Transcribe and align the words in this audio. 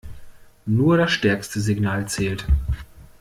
Nur 0.65 0.97
das 0.97 1.11
stärkste 1.11 1.59
Signal 1.61 2.07
zählt. 2.07 2.47